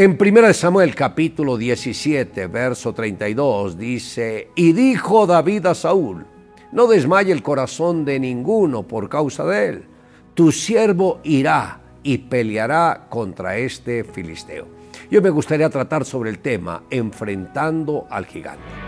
[0.00, 6.24] En 1 Samuel capítulo 17, verso 32 dice, y dijo David a Saúl,
[6.70, 9.84] no desmaye el corazón de ninguno por causa de él,
[10.34, 14.68] tu siervo irá y peleará contra este filisteo.
[15.10, 18.87] Yo me gustaría tratar sobre el tema enfrentando al gigante.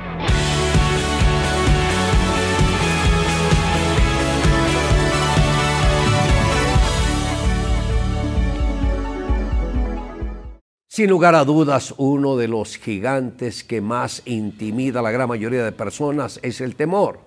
[10.92, 15.64] Sin lugar a dudas, uno de los gigantes que más intimida a la gran mayoría
[15.64, 17.20] de personas es el temor.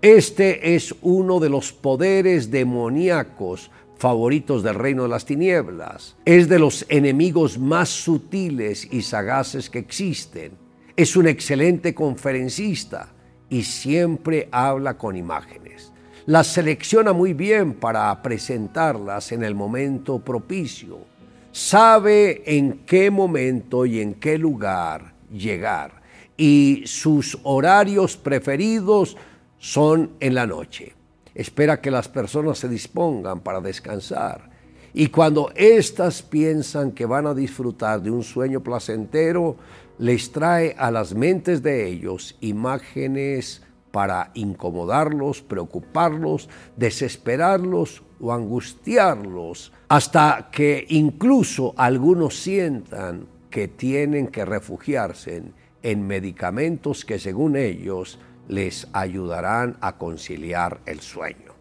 [0.00, 6.16] Este es uno de los poderes demoníacos favoritos del reino de las tinieblas.
[6.24, 10.52] Es de los enemigos más sutiles y sagaces que existen.
[10.96, 13.12] Es un excelente conferencista
[13.50, 15.92] y siempre habla con imágenes.
[16.24, 21.17] Las selecciona muy bien para presentarlas en el momento propicio.
[21.52, 26.02] Sabe en qué momento y en qué lugar llegar
[26.36, 29.16] y sus horarios preferidos
[29.58, 30.94] son en la noche
[31.38, 34.50] espera que las personas se dispongan para descansar.
[34.92, 39.56] Y cuando éstas piensan que van a disfrutar de un sueño placentero,
[39.98, 50.48] les trae a las mentes de ellos imágenes para incomodarlos, preocuparlos, desesperarlos o angustiarlos, hasta
[50.52, 55.42] que incluso algunos sientan que tienen que refugiarse
[55.82, 61.54] en, medicamentos que según ellos les ayudarán a conciliar el sueño.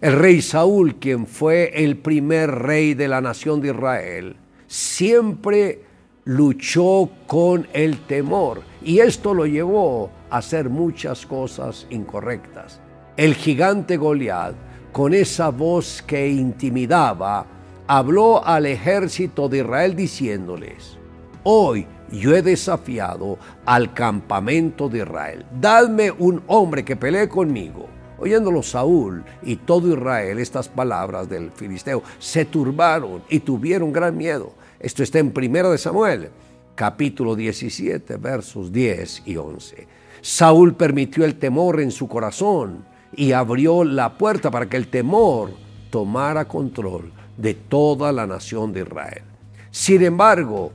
[0.00, 5.89] El rey Saúl, quien fue el primer rey de la nación de Israel, siempre
[6.30, 12.80] luchó con el temor y esto lo llevó a hacer muchas cosas incorrectas.
[13.16, 14.54] El gigante Goliat,
[14.92, 17.46] con esa voz que intimidaba,
[17.88, 20.98] habló al ejército de Israel diciéndoles,
[21.42, 23.36] hoy yo he desafiado
[23.66, 25.44] al campamento de Israel.
[25.60, 27.88] Dadme un hombre que pelee conmigo.
[28.20, 34.52] Oyéndolo Saúl y todo Israel estas palabras del filisteo, se turbaron y tuvieron gran miedo.
[34.80, 36.30] Esto está en Primera de Samuel,
[36.74, 39.86] capítulo 17, versos 10 y 11.
[40.22, 45.50] Saúl permitió el temor en su corazón y abrió la puerta para que el temor
[45.90, 49.22] tomara control de toda la nación de Israel.
[49.70, 50.72] Sin embargo,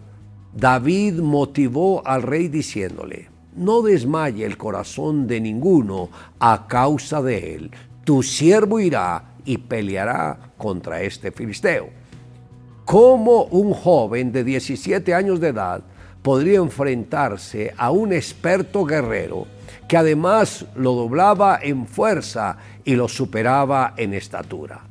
[0.54, 7.72] David motivó al rey diciéndole, no desmaye el corazón de ninguno a causa de él,
[8.04, 12.05] tu siervo irá y peleará contra este filisteo.
[12.86, 15.82] ¿Cómo un joven de 17 años de edad
[16.22, 19.48] podría enfrentarse a un experto guerrero
[19.88, 24.82] que además lo doblaba en fuerza y lo superaba en estatura?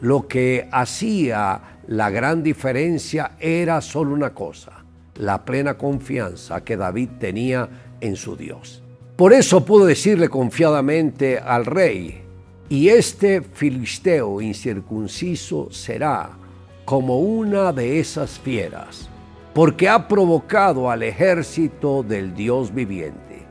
[0.00, 4.84] Lo que hacía la gran diferencia era solo una cosa,
[5.16, 7.68] la plena confianza que David tenía
[8.00, 8.84] en su Dios.
[9.16, 12.22] Por eso pudo decirle confiadamente al rey,
[12.68, 16.30] y este filisteo incircunciso será
[16.84, 19.08] como una de esas fieras,
[19.54, 23.46] porque ha provocado al ejército del Dios viviente.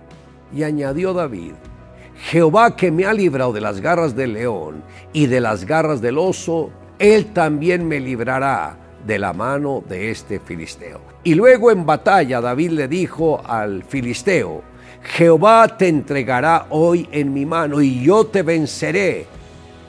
[0.54, 1.54] Y añadió David,
[2.16, 4.84] Jehová que me ha librado de las garras del león
[5.14, 10.40] y de las garras del oso, él también me librará de la mano de este
[10.40, 11.02] filisteo.
[11.24, 14.62] Y luego en batalla David le dijo al filisteo,
[15.04, 19.26] Jehová te entregará hoy en mi mano y yo te venceré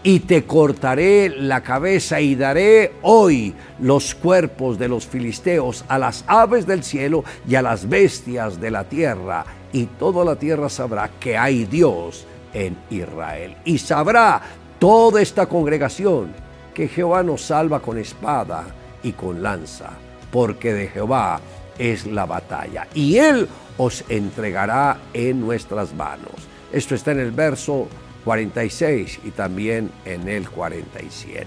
[0.02, 6.24] y te cortaré la cabeza y daré hoy los cuerpos de los filisteos a las
[6.26, 11.10] aves del cielo y a las bestias de la tierra y toda la tierra sabrá
[11.20, 14.42] que hay Dios en Israel y sabrá
[14.78, 16.32] toda esta congregación
[16.74, 18.64] que Jehová nos salva con espada
[19.02, 19.90] y con lanza,
[20.30, 21.40] porque de Jehová
[21.78, 26.32] es la batalla, y Él os entregará en nuestras manos.
[26.72, 27.88] Esto está en el verso
[28.24, 31.46] 46 y también en el 47.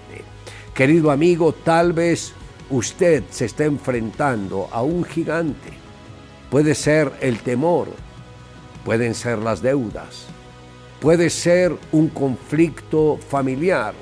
[0.74, 2.34] Querido amigo, tal vez
[2.70, 5.70] usted se está enfrentando a un gigante.
[6.50, 7.88] Puede ser el temor,
[8.84, 10.28] pueden ser las deudas,
[11.00, 13.94] puede ser un conflicto familiar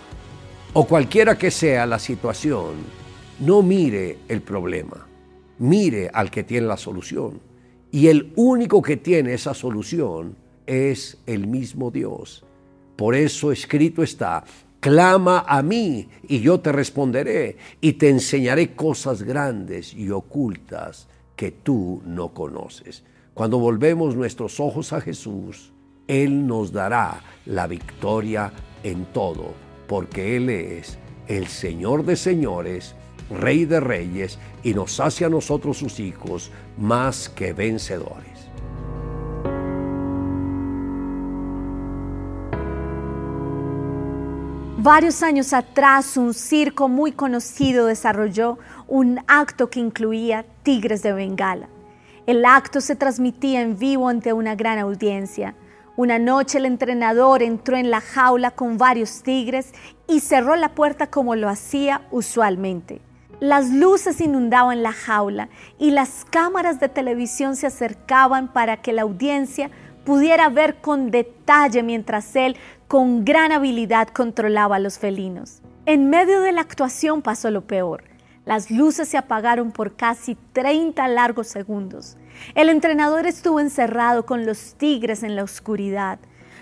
[0.74, 3.03] o cualquiera que sea la situación
[3.39, 5.07] no mire el problema,
[5.57, 7.42] mire al que tiene la solución.
[7.92, 12.45] Y el único que tiene esa solución es el mismo Dios.
[12.95, 14.44] Por eso escrito está,
[14.80, 21.51] clama a mí y yo te responderé y te enseñaré cosas grandes y ocultas que
[21.51, 23.04] tú no conoces.
[23.34, 25.72] Cuando volvemos nuestros ojos a Jesús,
[26.07, 28.51] Él nos dará la victoria
[28.84, 29.54] en todo,
[29.88, 32.94] porque Él es el Señor de señores
[33.30, 38.32] Rey de Reyes, y nos hace a nosotros sus hijos más que vencedores.
[44.83, 48.57] Varios años atrás, un circo muy conocido desarrolló
[48.89, 51.69] un acto que incluía tigres de Bengala.
[52.25, 55.56] El acto se transmitía en vivo ante una gran audiencia.
[55.95, 59.71] Una noche el entrenador entró en la jaula con varios tigres
[60.06, 63.00] y cerró la puerta como lo hacía usualmente.
[63.39, 65.47] Las luces inundaban la jaula
[65.80, 69.71] y las cámaras de televisión se acercaban para que la audiencia
[70.03, 72.57] pudiera ver con detalle mientras él
[72.88, 75.61] con gran habilidad controlaba a los felinos.
[75.85, 78.03] En medio de la actuación pasó lo peor.
[78.45, 82.17] Las luces se apagaron por casi 30 largos segundos.
[82.55, 86.19] El entrenador estuvo encerrado con los tigres en la oscuridad.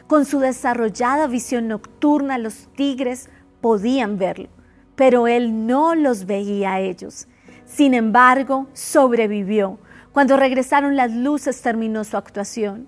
[0.07, 3.29] Con su desarrollada visión nocturna, los tigres
[3.61, 4.49] podían verlo,
[4.95, 7.27] pero él no los veía a ellos.
[7.65, 9.79] Sin embargo, sobrevivió.
[10.11, 12.87] Cuando regresaron las luces terminó su actuación.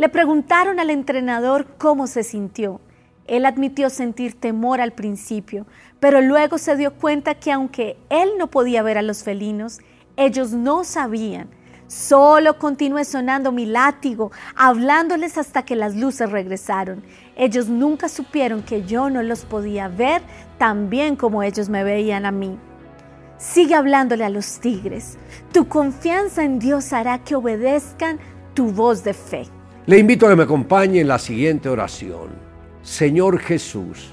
[0.00, 2.80] Le preguntaron al entrenador cómo se sintió.
[3.26, 5.66] Él admitió sentir temor al principio,
[6.00, 9.80] pero luego se dio cuenta que aunque él no podía ver a los felinos,
[10.16, 11.50] ellos no sabían.
[11.86, 17.02] Solo continué sonando mi látigo, hablándoles hasta que las luces regresaron.
[17.36, 20.22] Ellos nunca supieron que yo no los podía ver
[20.56, 22.58] tan bien como ellos me veían a mí.
[23.36, 25.18] Sigue hablándole a los tigres.
[25.52, 28.18] Tu confianza en Dios hará que obedezcan
[28.54, 29.59] tu voz de fe.
[29.90, 32.28] Le invito a que me acompañe en la siguiente oración.
[32.80, 34.10] Señor Jesús,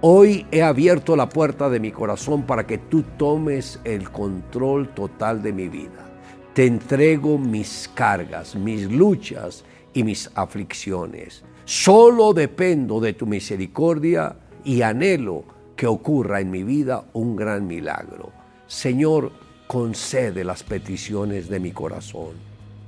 [0.00, 5.44] hoy he abierto la puerta de mi corazón para que tú tomes el control total
[5.44, 6.10] de mi vida.
[6.54, 9.64] Te entrego mis cargas, mis luchas
[9.94, 11.44] y mis aflicciones.
[11.64, 15.44] Solo dependo de tu misericordia y anhelo
[15.76, 18.32] que ocurra en mi vida un gran milagro.
[18.66, 19.30] Señor,
[19.68, 22.32] concede las peticiones de mi corazón,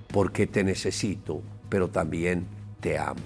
[0.09, 2.47] porque te necesito, pero también
[2.81, 3.21] te amo.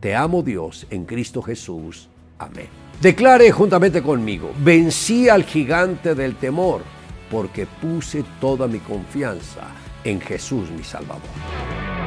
[0.00, 2.08] Te amo Dios en Cristo Jesús.
[2.38, 2.68] Amén.
[3.00, 6.82] Declare juntamente conmigo, vencí al gigante del temor
[7.30, 9.68] porque puse toda mi confianza
[10.04, 11.97] en Jesús mi Salvador.